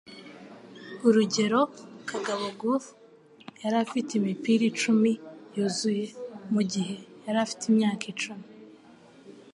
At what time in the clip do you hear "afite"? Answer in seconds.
3.85-4.09, 7.45-7.63